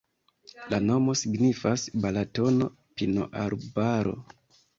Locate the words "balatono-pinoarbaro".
2.07-4.17